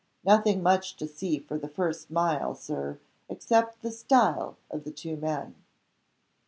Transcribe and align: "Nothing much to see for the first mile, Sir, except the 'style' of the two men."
"Nothing 0.23 0.63
much 0.63 0.95
to 0.95 1.07
see 1.07 1.37
for 1.37 1.59
the 1.59 1.67
first 1.67 2.09
mile, 2.09 2.55
Sir, 2.55 2.97
except 3.29 3.83
the 3.83 3.91
'style' 3.91 4.57
of 4.71 4.83
the 4.83 4.89
two 4.89 5.15
men." 5.15 5.53